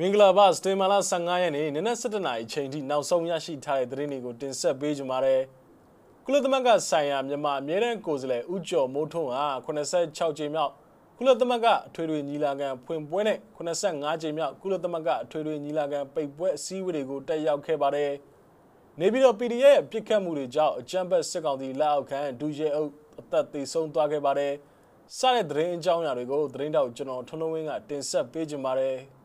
[0.00, 5.42] မင်္ဂလာပါစတေမာလာ15ရက်နေ့နနက်7:00နာရီချိန်ထိနောက်ဆုံးရရှိထားတဲ့သတင်းတွေကိုတင်ဆက်ပေးကြပါမယ်။
[6.24, 10.72] ကုလသမဂ္ဂဆိုင်ရာမြန်မာအမြဲတမ်းကိုယ်စားလှယ်ဦးကျော်မိုးထွန်းဟာ86ကြိမ်မြောက်
[11.18, 18.12] ကုလသမဂ္ဂအထွေထွေညီလာခံဖွင့်ပွဲနဲ့85ကြိမ်မြောက်ကုလသမဂ္ဂအထွေထွေညီလာခံပိတ်ပွဲအစည်းအဝေးတွေကိုတက်ရောက်ခဲ့ပါတယ်။
[19.00, 22.90] နေပြည်တော် PDF ရဲ့ပြစ်ခတ်မှုတွေကြောင့်အကြမ်းဖက်စစ်ကောင်စီလက်အောက်ခံဒူရဲအုပ်
[23.20, 24.52] အသက်သေဆုံးသွားခဲ့ပါတယ်။
[25.18, 28.98] စတဲ့သတင်းအကြောင်းအရာတွေကိုသတင်းတောက်ကျွန်တော်ထွန်းထွန်းဝင်းကတင်ဆက်ပေးကြပါမယ်။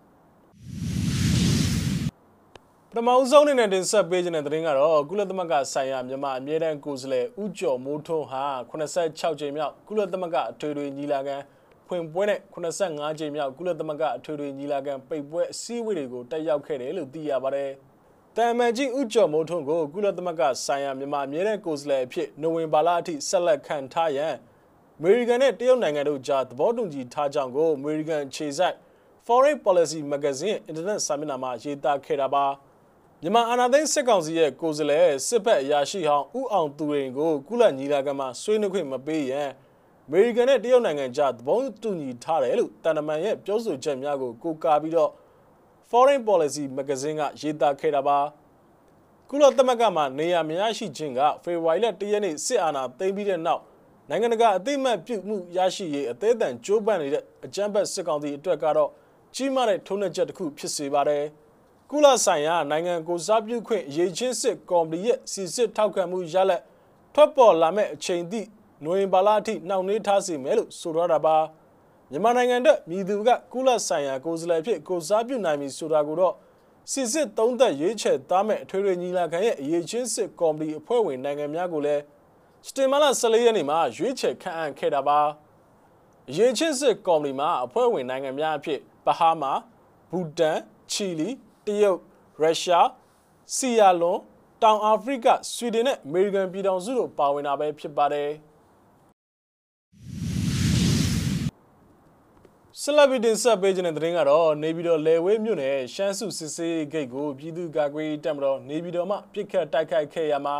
[2.91, 11.35] ပထမဆုံးအနေနဲ့တင်ဆက်ပေးခြင်းတဲ့သတင်းကတော့ကုလသမဂ္ဂဆိုင်ရာမြန်မာအမြဲတမ်းကိုယ်စားလှယ်ဦးကျော်မိုးထွန်းဟာ86ကြိမ်မြောက်ကုလသမဂ္ဂအထွေထွေညီလာခံ
[11.87, 17.69] ဖွင့်ပွဲနဲ့85ကြိမ်မြောက်ကုလသမဂ္ဂအထွေထွေညီလာခံပိတ်ပွဲအစည်းအဝေးတွေကိုတက်ရောက်ခဲ့တယ်လို့သိရပါတယ်။
[18.35, 24.33] တမ်မန်ကြီးဦးကျော်မိုးထွန်းကိုကုလသမဂ္ဂဆိုင်ရာမြန်မာအမြဲတမ်းကိုယ်စားလှယ်အဖြစ်နိုဝင်ဘာလအထိဆက်လက်ခံထားရန်
[24.97, 28.75] အမေရိကန်နဲ့တရုတ်နိုင်ငံတို့ကြားသဘောတူညီထားကြောင်းကိုအမေရိကန်ခြေစိုက်
[29.27, 32.45] Foreign Policy Magazine အင်တာနက်စာမျက်နှာမှာရေးသားခဲ့တာပါ။
[33.23, 39.49] မြန်မာအာဏာသိမ်းစစ်ကောင်စီရဲ့ကိုယ်စားလှယ်စစ်ဘက်အရာရှိဟောင်းဦးအောင်သူရင်ကိုကုလညီလာခံမှာဆွေးနွေးခွင့်မပေးရန်
[40.07, 45.11] အမေရိကန်နဲ့တရုတ်နိုင်ငံကြားသဘောတူညီထားတယ်လို့တန်တမန်ရဲ့ပြောဆိုချက်များကိုကိုးကားပြီးတော့
[45.89, 48.17] Foreign Policy Magazine ကရေးသားခဲ့တာပါ
[49.29, 53.61] ကုလသမဂ္ဂမှာနေရာမရရှိခြင်းကဖေဖော်ဝါရီလ၁ရက်နေ့စစ်အာဏာသိမ်းပြီးတဲ့နောက်
[54.09, 58.89] နိုင်ငံတကာအသိမှတ်ပြုမှုရရှိရေးအသေးအံကြိုးပမ်းနေတဲ့အကြမ်းဖက်စစ်ကောင်စီအတွက်ကတော့
[59.35, 61.25] ကြီးမားတဲ့ထုံးနှက်ချက်တစ်ခုဖြစ်စေပါတယ်။
[61.91, 66.61] ကုလဆိုင်ရာနိုင်ငံကိုစားပြုခွင့်ရေချင်းစစ်ကော်မတီရဲ့စီစစ်ထောက်ခံမှုရလက်
[67.13, 68.47] ထွက်ပေါ်လာမဲ့အချိန်သည့်
[68.83, 71.37] နိုဝင်ဘာလအထိနှောင့်နှေးထားစေမယ်လို့ဆိုထားတာပါ
[72.11, 76.33] မြန်မာနိုင်ငံအတွက်မြည်သူကကုလဆိုင်ရာကိုယ်စားလှယ်ဖြစ်ကိုစားပြုနိုင်ပြီဆိုတာကိုတော့
[76.91, 82.01] စစ်စစ်သုံးသက်ရွေးချယ်သားမဲ့အထွေထွေညီလာခံရဲ့အရေးချင်းစစ်ကော်မတီအဖွဲ့ဝင်နိုင်ငံများကိုလည်း
[82.67, 85.19] စတင်မလာ14ရက်နေ့မှာရွေးချယ်ခန့်အပ်ခဲ့တာပါ
[86.29, 89.51] အရေးချင်းစစ်ကော်မတီမှာအဖွဲ့ဝင်နိုင်ငံများအဖြစ်ဘဟာမာ
[90.11, 90.59] ဘူတန်
[90.91, 91.35] ချီလီတ
[91.83, 91.99] ရုတ်
[92.41, 92.87] ရုရှား
[93.55, 94.19] ဆီယာလွန်
[94.63, 98.29] တောင်အာဖရိကဆွီဒင်နဲ့အမေရိကန်ပြည်ထောင်စုတို့ပါဝင်တာပဲဖြစ်ပါတယ်
[102.81, 110.55] ဆလဘီတင်ဆက်ပေးခြင်းတဲ့သတင်းကတော့နေပြည်တော်လေဝေးမြို့နယ်ရှမ်းစုစစ်စေးဂိတ်ကိုပြည်သူ့ကာကွယ်တပ်မတော်နေပြည်တော်မှပြစ်ခတ်တိုက်ခိုက်ခဲ့ရမှာ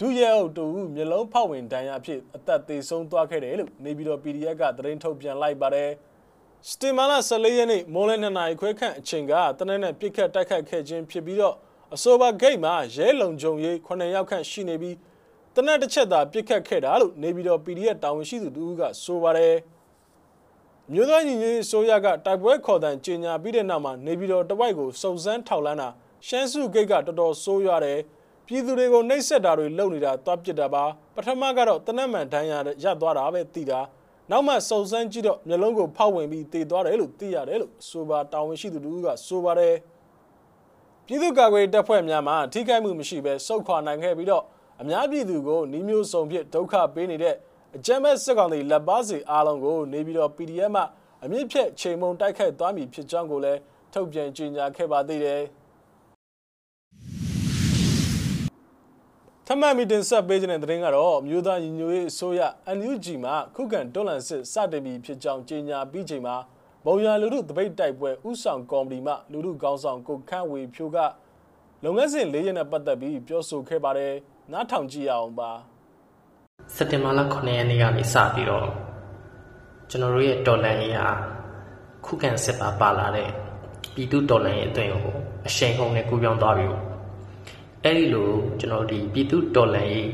[0.00, 5.90] ဒုရဲအုပ်တူမျိုးလုံးဖောက်ဝင်တန်းရဖြစ်အသက်သေဆုံးသွားခဲ့တယ်လို့နေပြည်တော် PDF ကသတင်းထုတ်ပြန်လိုက်ပါတယ်။
[6.66, 11.56] စတင်မာလာ14ရက်နေ့မိုးလင်း2နာရီခွဲခန့်အချိန်ကတနက်နဲ့ပြစ်ခတ်တိုက်ခတ်ခဲ့ခြင်းဖြစ်ပြီးတော့
[11.94, 14.96] အဆိုပါဂိတ်မှာရဲလုံခြုံရေး9ယောက်ခန့်ရှိနေပြီး
[15.54, 19.56] တနက်တစ်ချက်သာပြစ်ခတ်ခဲ့တာလို့နေပြည်တော် PDF တာဝန်ရှိသူတူကဆိုပါတယ်
[20.92, 25.88] မြို့သားညီညွတ်ရေးဆိုရကတိုက်ပွဲခေါ်တန်ကြေညာပြီးတဲ့နောက်မှာနေပြည်တော်တဝိုက်ကိုစုံစမ်းထောက်လန်းတာ
[26.26, 28.00] ရှမ်းစုဂိတ်ကတော်တော်ဆိုးရတယ်
[28.46, 33.80] ပြည်သူတွေကိုနှိပ်စက်တာတွေလုပ်နေတာတွားပစ်တာပါပထမကတော့တနက်မှန်ဒဏ်ရာရသွားတာပဲသိတာ
[34.30, 39.74] နောက်မှစုံစမ်းကြည့်တော့မျက်လုံးကိုဖောက်ဝင်ပြီးတည်သွားတယ်လို့သိရတယ်လို့ဆိုပါတာဝန်ရှိသူတို့ကဆိုပါတယ်
[41.06, 44.44] ပြည်သူ့ကာကွယ်တပ်ဖွဲ့များမှထိခိုက်မှုမရှိဘဲစုခွာနိုင်ခဲ့ပြီးတော့
[44.80, 47.34] အများပြည်သူကိုနှီးမျိုးစုံဖြင့်ဒုက္ခပေးနေတဲ့
[47.76, 50.82] အကြမ်းမဲ့စစ်ကောင်စီလက်ပါစီအားလုံးကိုနေပြီးတော့ PDF မှ
[51.24, 53.60] အမြင့်ဖြတ်ချိန်မုံတိုက်ခိုက်သွားမည်ဖြစ်ကြောင်းကိုလည်း
[53.92, 55.42] ထုတ်ပြန်ကြေညာခဲ့ပါသေးတယ်။
[59.50, 62.40] ထမှတ်မီတင်ဆက်ပေးခြင်းတဲ့သတင်းကတော့မြို့သားညီညွတ်ရေးအစိုးရ
[62.78, 66.36] NUG မှာခုခံတွန်းလှန်စစ်စတင်ပြီးဖြစ်ကြောင်းကြေညာပြီးချိန်မှာ
[66.84, 70.98] ဘုံရလူထုတပိတ်တိုက်ပွဲဥဆောင်ကော်မတီမှလူထုကောင်းဆောင်ကိုခန့်ဝေဖြိုးက
[71.84, 74.14] လုပ်ငန်းစဉ်၄ရက်နဲ့ပတ်သက်ပြီးပြောဆိုခဲ့ပါတယ်
[74.52, 75.50] နားထောင်ကြည့်ရအောင်ပါ
[76.74, 78.66] စက်တင်ဘာလ9ရက်နေ့ကနေစပြီးတော့
[79.90, 81.08] ကျွန်တော်တို့ရဲ့တော်လန်ရေးဟာ
[82.04, 83.28] ခုခံစစ်ပါပါလာတဲ့
[83.94, 85.04] ပြည်သူတော်လန်ရေးအသွင်ကို
[85.46, 86.66] အရှိန်ဟုန်နဲ့ကူးပြောင်းသွားပြီ
[87.88, 90.10] အဲ့ဒီလိုကျွန်တော်ဒီပြည်သူတော်လှန်ရေး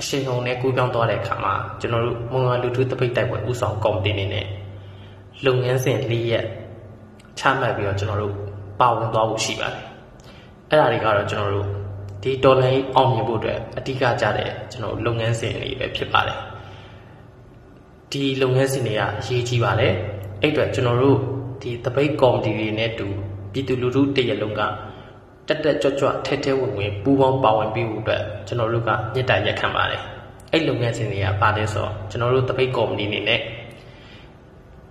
[0.00, 4.46] အရှိန်ဟုန်နဲ့ကူးပြောင်းသွားတဲ့အခါမှာကျွန်တော်တို့မုံရွာလူထုတပိတ်တိုက်ပွဲဥဆောင်ကော်မတီနေနဲ့
[5.44, 6.46] လုပ်ငန်းစဉ်လေးရက်
[7.38, 8.34] ချမှတ်ပြီးတော့ကျွန်တော်တို့
[8.80, 9.84] ပါဝင်သွားဖို့ရှိပါတယ်
[10.70, 11.68] အဲ့ဒါတွေကတော့ကျွန်တော်တို့
[12.22, 16.38] ဒီတော်လှန်ရေးအောင်မြင်ဖို့အတွက်အဓိကကြတဲ့ကျွန်တော်လုပ်ငန်းစဉ်တွေပဲဖြစ်ပါတယ်
[18.10, 19.94] ဒီလုပ်ငန်းစဉ်တွေကအရေးကြီးပါတယ်
[20.42, 21.18] အဲ့အတွက်ကျွန်တော်တို့
[21.62, 23.06] ဒီတပိတ်ကော်မတီတွေနဲ့တူ
[23.52, 24.62] ပြည်သူလူထုတရလုံးက
[25.50, 30.02] တက်တက်ကြွကြွထဲထဲဝင်ဝင်ပူးပေါင်းပါဝင်ပြီးဖို့အတွက်ကျွန်တော်တို့ကမြစ်တာရက်ခံပါတယ်
[30.52, 33.40] အဲ့လုပ်ငန်းစဉ်တွေကပါတယ်ဆိုတော့ကျွန်တော်တို့တပိတ်ကော်မတီအနေနဲ့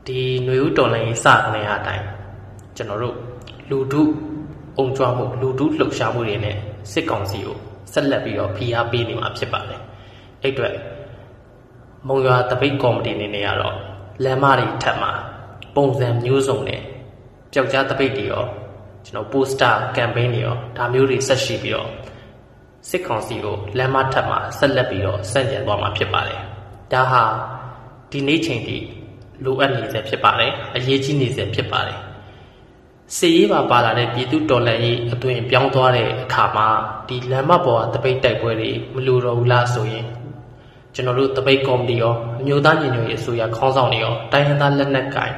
[0.08, 2.06] ဒီຫນွေဦးတော်လိုင်းရေးစကနေအတိုင်း
[2.78, 3.16] ကျွန်တော်တို့
[3.70, 4.02] လူထု
[4.78, 6.56] အုံကြွမှုလူထုလှုပ်ရှားမှုတွေနဲ့
[6.92, 7.58] စစ်ကောင်စီကို
[7.94, 9.82] ဆက်လက်ပြီးတော့ဖိအားပေးနေမှာဖြစ်ပါတယ်
[10.42, 10.74] အဲ့အတွက်
[12.08, 13.76] မုံရွာတပိတ်ကော်မတီအနေနဲ့ကတော့
[14.24, 15.12] လမ်းမတွေထပ်မှာ
[15.76, 16.82] ပုံစံမျိုးစုံနဲ့
[17.54, 18.46] ပျောက်ကြားတပိတ်တွေရော
[19.06, 21.90] ကျွန်တော် poster campaign တွေရောဒါမျိုးတွေဆက်ရှိပြီးတော့
[22.90, 26.42] စစ်ကောင်စီကိုလမ်းမထပ်မှာဆက်လက်ပြီးတော့စန့်ကျင်သွားမှာဖြစ်ပါတယ်။
[26.92, 27.24] ဒါဟာ
[28.12, 28.78] ဒီနေ့ချိန်ထိ
[29.44, 32.00] လိုအပ်နေစေဖြစ်ပါတယ်။အရေးကြီးနေစေဖြစ်ပါတယ်
[33.18, 36.68] စီရေးပါပါလာတဲ့ပြည်သူတော်လှန်ရေးအသွင်ပြောင်းသွားတဲ့အခါမှာ
[37.08, 40.06] ဒီလမ်းမပေါ်ကတပိတ်တိုက်ပွဲတွေမလူတော့ဘူးလားဆိုရင်
[40.94, 45.32] ကျွန်တော်တို့တပိတ်ကော်မတီရောအမျိုးသားညီညွတ်ရေးအစိုးရခေါင်းဆောင်တွေရောတိုင်းရင်းသားလက်နက်ကင်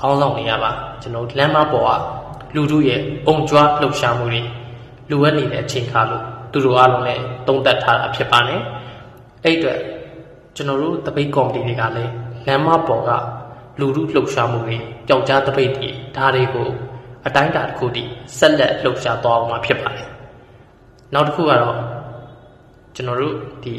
[0.00, 0.70] ခေါင်းဆောင်တွေရပါ
[1.02, 2.02] ကျွန်တော်လမ်းမပေါ်က
[2.54, 4.42] လူတို့ရဲ့အုံကြွားလှုပ်ရှားမှုတွေ
[5.10, 8.62] လူဝက်နေတဲ့အချိန်ခါလို့သူတို့အားလုံးလည်းတုံ့တက်ထားတာဖြစ်ပါတယ်
[9.44, 9.78] အဲ့အတွက်
[10.56, 12.12] ကျွန်တော်တို့တပိတ်ကော်မတီတွေကလည်း
[12.46, 13.10] လမ်းမပေါ်က
[13.78, 16.68] လူလူလှုပ်ရှားမှုတွေကြောက်ကြားတပိတ်တွေဒါတွေကို
[17.26, 20.08] အတိုင်းအတာတစ်ခုတည်းဆက်လက်လှုပ်ရှားသွားအောင်မှာဖြစ်ပါတယ်
[21.14, 21.76] နောက်တစ်ခုကတော့
[22.94, 23.74] ကျွန်တော်တို့ဒီ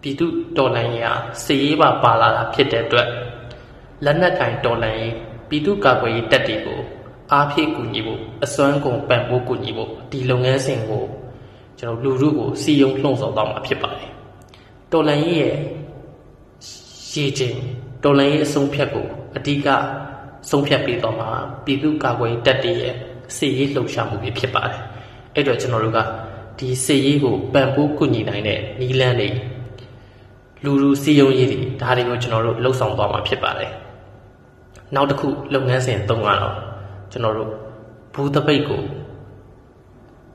[0.00, 0.26] ပြည်သူ
[0.56, 1.14] တော်လှန်ရေးဟာ
[1.44, 3.08] စီရေးပါပါလာတာဖြစ်တဲ့အတွက်
[4.04, 5.14] လက်နက်ကင်တော်လှန်ရေး
[5.48, 6.80] ပြည်သူ့ကာကွယ်ရေးတပ်တွေကို
[7.32, 11.04] အားဖြည့်ကူညီဖို့အစွမ်းကုန်ပံ့ပိုးကူညီဖို့ဒီလုပ်ငန်းစဉ်ကို
[11.78, 14.10] ကျွန်တော်လူလူကိုစီယုံလှုံ့ဆော်တော့မှာဖြစ်ပါတယ်
[14.92, 15.56] တော်လှန်ရေးရဲ့
[17.12, 17.58] ရည်ချင်း
[18.04, 19.06] တော်လှန်ရေးအဆုံးဖြတ်ကို
[19.36, 19.68] အဓိက
[20.50, 21.26] ဆုံးဖြတ်ပြီးတော့မှ
[21.64, 22.94] ပြည်သူ့ကာကွယ်တပ်တွေရဲ့
[23.36, 24.80] စီရေးလှုပ်ရှားမှုတွေဖြစ်ပါတယ်
[25.34, 25.98] အဲ့တော့ကျွန်တော်တို့က
[26.58, 29.28] ဒီစီရေးကိုပံ့ပိုးကူညီနိုင်တဲ့နီလန်းတွေ
[30.64, 33.72] လူလူစီယုံရေးတွေဒါတွေကိုကျွန်တော်တို့လှုပ်ဆောင်သွားမှာဖြစ်ပါတယ်
[34.94, 36.71] နောက်တစ်ခုလုပ်ငန်းစဉ်သုံးကတော့
[37.12, 37.50] ကျွန်တော်တို့
[38.14, 38.82] ဘူးတပိတ်ကို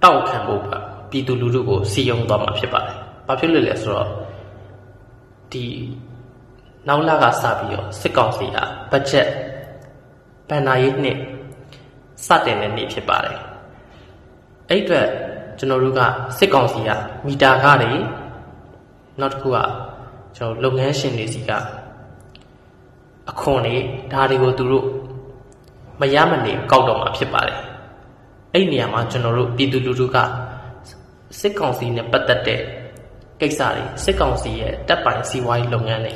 [0.04, 0.78] တောက်ခံဖို့ပါ
[1.10, 2.96] ပြည်သူလူထုကိုစီယုံသွားမှာဖြစ်ပါတယ်။
[3.28, 4.10] ဘာဖြစ်လို့လဲဆိုတော့
[5.52, 5.66] ဒီ
[6.88, 9.30] နောက်လကစပြီးတော့စစ်ကောင်စီဟာဘတ်ဂျက်
[10.48, 11.18] ပန်နာရေးနှစ်
[12.26, 13.38] စတင်တဲ့နေ့ဖြစ်ပါတယ်။
[14.70, 15.08] အဲ့အတွက်
[15.58, 16.02] ကျွန်တော်တို့က
[16.38, 16.90] စစ်ကောင်စီက
[17.28, 17.92] မီတာကားတွေ
[19.20, 19.58] နောက်တစ်ခုက
[20.38, 21.52] ကျွန်တော်လုပ်ငန်းရှင်တွေစီက
[23.30, 23.76] အခွန်တွေ
[24.14, 24.86] ဒါတွေကိုသူတို့
[26.00, 27.60] မရမနေကောက်တော့မှာဖြစ်ပါတယ်
[28.54, 30.18] အဲ့နေရာမှာကျွန်တော်တို့ပြည်သူလူထုက
[31.40, 32.62] စစ်ကောင်စီနဲ့ပတ်သက်တဲ့
[33.42, 36.16] ကိစ္စတွေစစ်ကောင်စီရဲ့တပ်ပိုင်စီးပွားရေးလုပ်ငန်းတွေ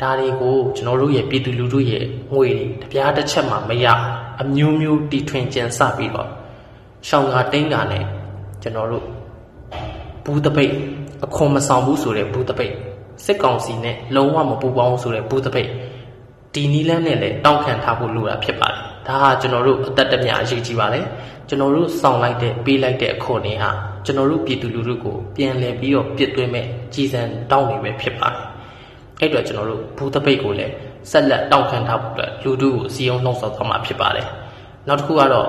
[0.00, 2.04] ဒါတွေကိုကျွန်တော်တို့ရဲ့ပြည်သူလူထုရဲ့
[2.34, 2.48] ငွေ
[2.80, 3.86] တွေတပြားတစ်ချက်မှမရ
[4.42, 6.28] အမျိုးမျိုးတီထွင်ကြံစပြီးတော့
[7.08, 8.04] ရှောင်းကာတိန်းကာနဲ့
[8.62, 9.04] ကျွန်တော်တို့
[10.24, 10.72] ဘူးတပိတ်
[11.24, 12.72] အခွန်မဆောင်ဘူးဆိုတဲ့ဘူးတပိတ်
[13.24, 15.68] စစ်ကောင်စီနဲ့လုံးဝမပူပေါင်းဆိုတဲ့ဘူးတပိတ်
[16.54, 21.04] ဒီနီလန်းနဲ့လည်းတောက်ခံထားဖို့လိုတာဖြစ်ပါတယ် ဒါဟာကျွန်တော်တို့အသက်တမျှအရေးကြီးပါတယ်
[21.48, 23.70] ကျွန်တော်တို့စောင့်လိုက်တဲ့ပေးလိုက်တဲ့အခွန်တွေဟာ
[24.04, 28.40] ကျွန်တော်တို့ပြည်သူလူထုကိုပြန်လည်ပြီးတော့ပြစ်သွင်းမဲ့ကြီးစံတောင်းနေပဲဖြစ်ပါတယ်
[29.20, 30.72] အဲ့တော့ကျွန်တော်တို့ဘူးတပိတ်ကိုလည်း
[31.10, 34.26] ဆက်လက်တောက်ခံထားဖို့အတွက်လူထုကိုစီယုံနှောက်ဆော်သွားမှာဖြစ်ပါတယ်
[34.88, 35.48] နောက်တစ်ခုကတော့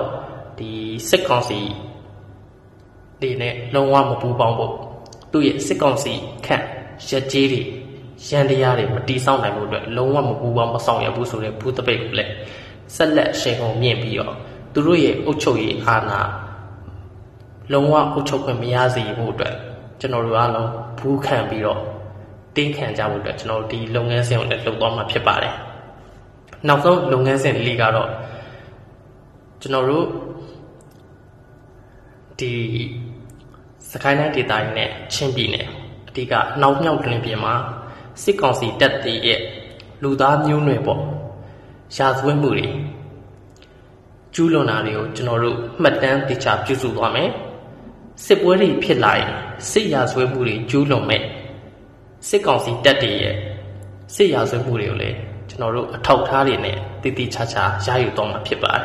[0.58, 0.70] ဒီ
[1.08, 1.58] စစ်ကောင်စီ
[3.20, 4.72] တွေနဲ့လုံးဝမပူပေါင်းဖို့
[5.32, 6.12] သူ့ရဲ့စစ်ကောင်စီ
[6.46, 6.64] ခန့်
[7.08, 7.62] ရက်ကြီးတွေ
[8.28, 12.32] ရန်တရားတွေမတီးဆောင်နိုင်ဖို့အတွက်လုံးဝမပူပေါင်းမဆောင်ရဘူးဆိုတဲ့ဘူးတပိတ်ကိုလည်း
[12.94, 14.34] ဆက်လက်ရှင်ကုန်မြင့်ပြီးတော့
[14.72, 16.20] သူတို့ရဲ့အုပ်ချုပ်ရေးအာဏာ
[17.72, 19.54] လုံးဝအုပ်ချုပ်ခွင့်မရစေဖို့အတွက်
[20.00, 21.80] ကျွန်တော်တို့အားလုံးဘူးခံပြီးတော့
[22.56, 25.54] တင်းခံကြဖို့အတွက်ကျွန်တော်တို့ဒီလုပ်ငန်းစဉ်ကိုလည်းလုပ်သွားမှာဖြစ်ပါတယ်။
[26.68, 28.08] နောက်ဆုံးလုပ်ငန်းစဉ်လေးကတော့
[29.60, 30.06] ကျွန်တော်တို့
[32.40, 32.52] ဒီ
[33.90, 35.66] စကိုင်းတိုင်းဒေသကြီးနဲ့ချင်းပြည်နယ်
[36.08, 36.32] အဓိက
[36.62, 37.54] နောက်မြောက်တွင်ပြင်မှာ
[38.22, 39.40] စစ်ကောင်စီတပ်တွေရဲ့
[40.02, 41.02] လူသားမျိုးနွယ်ပေါ့
[41.96, 42.66] ရာဇဝတ်မှုတွေ
[44.34, 47.30] ကျူးလွန်တာတွေကိုကျွန်တော်တို့မှတ်တမ်းတခြားပြုစုသွားမယ်
[48.24, 49.30] စစ်ပွဲတွေဖြစ်လာရင်
[49.70, 51.22] စစ်ရာဇဝတ်မှုတွေကျူးလွန်မဲ့
[52.28, 53.34] စစ်ကောင်စီတပ်တွေရဲ့
[54.14, 55.16] စစ်ရာဇဝတ်မှုတွေကိုလည်း
[55.48, 58.84] ကျွန်တော်တို့အထောက်ထားတွေနဲ့တည်တည်ချာချာရယူတော့မှာဖြစ်ပါတယ်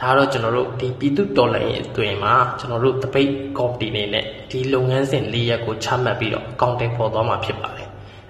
[0.00, 7.77] ဒါတော့ကျွန်တော်တို့ဒီပြည်သူတော်လှန်ရေးအတွင်မှာကျွန်တော်တို့တပိတ်ကော်မတီနေနဲ့ဒီလုပ်ငန်းစဉ်၄ရက်ကိုချမှတ်ပြီးတော့အကောင့်တင်ပေါ်သွားမှာဖြစ်ပါတယ်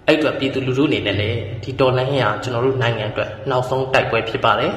[0.09, 4.73] အဲ့အတွက်ပြည်သူလူထုအနေနဲ့လည်းဒီတော်လှန်ရေးဟာကျွန်တော်တို့နိုင်ငံအတွက်နောက်ဆုံးတိုက်ပွဲဖြစ်ပါတယ်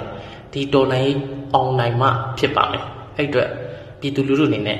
[0.53, 1.17] ဒီတော်လှန်ရေး
[1.53, 2.07] အောင်နိုင်မှ
[2.39, 2.83] ဖြစ်ပါမယ်
[3.17, 3.50] အဲ့အတွက်
[4.00, 4.79] ပြည်သူလူထုအနေနဲ့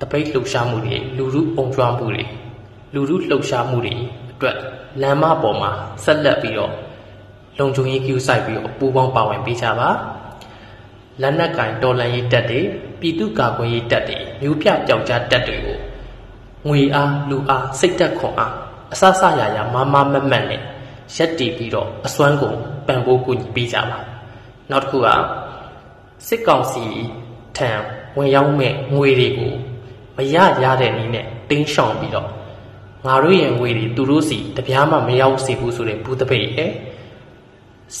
[0.00, 2.24] တပိတ်လှုပ်ရှားမှုတွေလူထုပုံကြွားမှုတွေ
[2.94, 3.94] လူထုလှုပ်ရှားမှုတွေ
[4.32, 4.56] အတွက်
[5.02, 5.70] လမ်းမပေါ်မှာ
[6.04, 6.72] ဆက်လက်ပြီးတော့
[7.58, 9.90] လုံခြုံရေးကူးဆိုင်ပြီးတော့ပူးပေါင်းပါဝင်ပေးကြပါ
[11.22, 12.60] လက်နက်ကင်တော်လှန်ရေးတပ်တွေ
[13.00, 15.78] ပြည်သူ့ကာကွယ်ရေးတပ်တွေမျိုးပြကြောက်ကြားတပ်တွေကို
[16.66, 18.63] ငွေအားလူအားစိတ်သက်ခွန်အား
[18.94, 20.60] အဆဆရရမမမမတ်နဲ့
[21.16, 23.98] ရက်တည်ပြီးတော့အစွမ်းကုန်ပံ့ပိုးကူညီပေးကြပါ
[24.70, 25.08] နောက်တစ်ခုက
[26.26, 26.84] စစ်ကောင်စီ
[27.56, 27.70] ထံ
[28.16, 29.52] ဝင်ရောက်မဲ့ငွေတွေကို
[30.16, 32.28] မရရတဲ့နည်းနဲ့တင်းရှောင်ပြီးတော့
[33.06, 36.70] ငါတို့ရဲ့ငွေတွေသူတို့စီတပြားမှမရောက်စေဘူးဆိုတဲ့ဘူးတပိတ်ရဲ့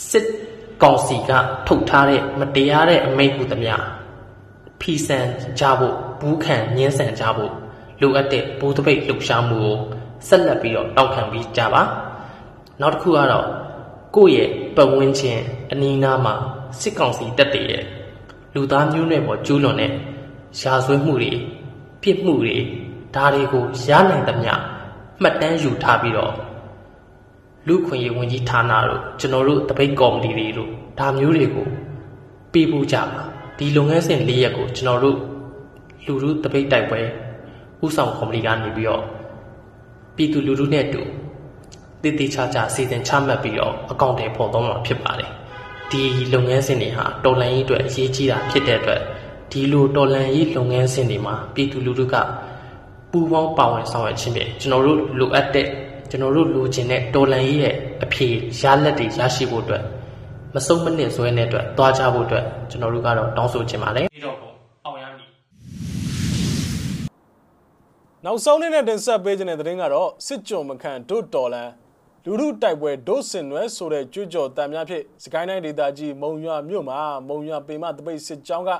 [0.08, 0.26] စစ်
[0.82, 1.30] ကောင်စီက
[1.66, 3.74] ထုတ်ထားတဲ့မတရားတဲ့အမိန့်ကူသမျှ
[4.80, 5.26] ဖီဆန်
[5.60, 7.52] ကြဖို့ဘူးခံညှင်းဆန်ကြဖို့
[8.00, 9.76] လိုအပ်တဲ့ဘူးတပိတ်လှုပ်ရှားမှုကို
[10.28, 11.82] ဆက်လက်ပြီးတော့တောက်ခံပြီးကြပါ
[12.80, 13.46] နောက်တစ်ခုကတော့
[14.16, 15.40] ကိုယ့်ရဲ့ပတ်ဝန်းကျင်
[15.72, 16.34] အနီးနားမှာ
[16.80, 17.84] စစ်ကောင်စီတပ်တွေရဲ့
[18.54, 19.92] လူသားမျိုးနွယ်ပေါ်ကျူးလွန်တဲ့
[20.60, 21.32] ရာဇဝတ်မှုတွေ
[22.02, 22.54] ပြစ်မှုတွေ
[23.14, 24.52] ဒါတွေကိုရနိုင်သမျှ
[25.22, 26.32] မှတ်တမ်းယူထားပြီးတော့
[27.68, 31.66] လူခွင့်ရေးဝန်ကြီးဌာနတို့ကျွန်တော်တို့တပိတ်ကော်မတီတွေတို့ဒါမျိုးတွေကို
[32.52, 33.22] ပေးဖို့ကြပါ
[33.58, 35.18] ဒီလုပ်ငန်းစဉ်၄ရက်ကိုကျွန်တော်တို့
[36.06, 37.00] လူလူတပိတ်တိုက်ပွဲ
[37.84, 39.02] ဥဆောင်ကော်မတီကနေပြီးတော့
[40.16, 41.02] ပြည်သူလူထုနဲ့အတူ
[42.02, 45.30] တည်တည်ချာချာစီစဉ်ချမှတ်ပြီးတော့အကောင့်တွေပေါ်တော့မှာဖြစ်ပါတယ်
[45.90, 46.02] ဒီ
[46.32, 49.00] လုပ်ငန်းစဉ်တွေဟာတော်လှန်ရေးအတွက်အရေးကြီးတာဖြစ်တဲ့အတွက်
[49.52, 52.14] ဒီလိုတော်လှန်ရေးလုပ်ငန်းစဉ်တွေမှာပြည်သူလူထုက
[53.10, 55.66] ပူးပေါင်းပါဝင်ဆောင်ရွက်ခြင်းဖြင့်ကျွန်တော်တို့လိုအပ်တဲ့
[56.10, 58.26] ကျွန်တော်တို့လိုချင်တဲ့တော်လှန်ရေးရဲ့အဖြေ
[58.60, 59.82] ရလက်တွေရရှိဖို့အတွက်
[60.54, 64.06] မစုံမနစ်ဇွဲနဲ့အတွက်သွားကြဖို့အတွက်ကျွန်တော်တို့ကတော့တောင်းဆိုချင်ပါတယ်
[68.26, 71.70] နောက်ဆုံးနေ့နဲ့တင်ဆက်ပေးခြင်းတဲ့သတင်းကတော့စစ်ကြုံမခန့်ဒုတော်လန်
[72.24, 78.70] လူထုတိုက်ပွဲဒုစင်နွဲဆိုတဲ့ကြွကြော်တံများဖြင့်စကိုင်းတိုင်းဒေသကြီးမုံရွာမြို့မှာမုံရွာပေမတပိတ်စစ်ကြောင်းက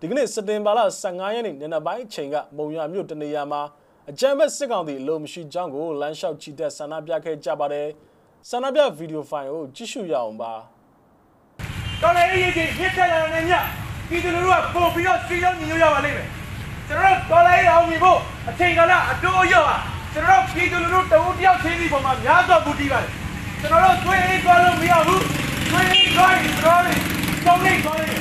[0.00, 3.62] ဒီကနေ့စက်တင်ဘာလ15ရက်နေ့နေ့နက်ပိုင်းအချိန်ကမုံရွာမြို့တနေရာမှာ
[4.10, 7.88] အကြမ်းဖက်စစ်ကောင်တီအလို့မရှိကြောင်းကိုလမ်းလျှောက်ချီတက်ဆန္ဒပြခဲ့ကြပါတယ်
[8.50, 10.52] ဆန္ဒပြဗီဒီယိုဖိုင်ကိုကြည့်ရှုရအောင်ပါ
[12.02, 13.52] တော်လည်းရေးကြီးမြစ်ထက်လာတဲ့ည
[14.08, 16.39] ပြည်သူလူထုကပို့ပြီးတော့စီလုံးညီညွတ်ရပါလိမ့်မယ်
[16.90, 18.18] ကျွန်တော်တော်လိုက်အောင်ညီဖို့
[18.48, 19.76] အချိန်ကာလအတိုးအယော့ဟာ
[20.12, 23.12] ကျွန်တော်ပြည်သူလူထုတဦးတယောက်ချင်းစီပေါ်မှာများစွာပူတည်ပါတယ်
[23.60, 25.24] ကျွန်တော်တို့သွေးအေးသွားလို့မရဘူး
[25.70, 26.98] သွေးအေးသွားရင်ကျွန်တော်တို့
[27.46, 28.20] တောင်းလိုက်သွားရင်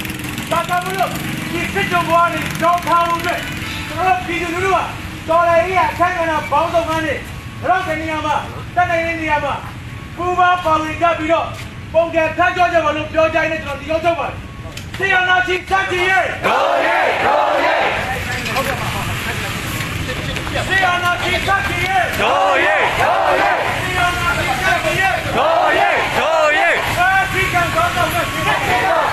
[0.52, 1.12] ဒါကမလို့
[1.52, 3.40] ဒီစစ်ကြောဘွားနေကြောင်းထားလို့အတွက်
[3.88, 4.84] ကျွန်တော်တို့ပြည်သူလူထုဟာ
[5.30, 7.14] တော်လိုက်ရအခက်အခဲပေါင်းစုံကနေ
[7.70, 8.36] တော့ဒီနေရာမှာ
[8.76, 9.54] တက်နိုင်တဲ့နေရာမှာ
[10.18, 11.48] ပူပါပါဝင်ကြပြီးတော့
[11.94, 14.38] ပုံကံထားကြောကြပါလို့ပြောကြရင်ကျွန်တော်ဒီရောက်တော့ပါတယ်။
[14.98, 18.19] ဆရာနာချင်းစက်ကြီးရဲ့ Go ahead go ahead
[18.60, 29.09] အာဒီကံကော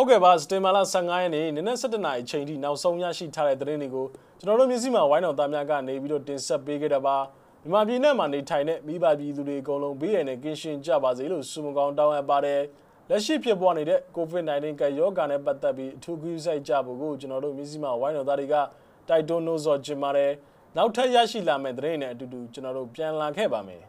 [0.00, 4.06] ဟုတ်ကဲ့ပါစတင်မာလာ15ရက်နေ့နနက်7:00နာရီချိန်ထိနောက်ဆုံးရရှိထားတဲ့သတင်းတွေကို
[4.38, 7.16] ကျွန်တော်တို့မျိုးစိမှာဝိုင်းတော်သားများကနေပြီးတော့တင်ဆက်ပေးခဲ့တာပါ
[7.62, 12.60] မြန်မာပြည်နဲ့မှာနေထိုင်တဲ့မိဘပြည်သူတွေအကုန်လုံးဘေးရန်နဲ့ကင်းရှင်းကြပါစေလို့ဆုမကောင်းတောင်းအပ်ပါတယ်
[13.10, 18.54] လက်ရှိဖြစ်ပေါ်နေတဲ့ COVID-19 ကပ်ရောဂါနဲ့ပတ်သက်ပြီးအထူးဂရုစိုက်ကြဖို့ကိုကျွန်တော်တို့မျိုးစိမှာဝိုင်းတော်သားတွေက
[19.08, 20.30] တိုက်တွန်းလို့ဆိုချင်ပါတယ်
[20.76, 23.82] နောက်ထပ်ရရှိလာမယ့်သတင်းတွေနဲ့အတူတူကျွန်တော်တို့ပြန်လာခဲ့ပါမယ်